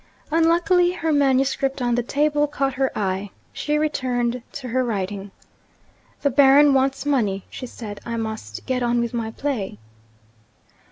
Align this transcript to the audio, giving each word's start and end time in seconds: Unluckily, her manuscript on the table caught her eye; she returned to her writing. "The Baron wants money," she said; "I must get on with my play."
Unluckily, 0.31 0.93
her 0.93 1.11
manuscript 1.13 1.79
on 1.79 1.93
the 1.93 2.01
table 2.01 2.47
caught 2.47 2.73
her 2.73 2.89
eye; 2.97 3.29
she 3.53 3.77
returned 3.77 4.41
to 4.51 4.69
her 4.69 4.83
writing. 4.83 5.29
"The 6.23 6.31
Baron 6.31 6.73
wants 6.73 7.05
money," 7.05 7.45
she 7.51 7.67
said; 7.67 8.01
"I 8.03 8.17
must 8.17 8.65
get 8.65 8.81
on 8.81 8.99
with 8.99 9.13
my 9.13 9.29
play." 9.29 9.77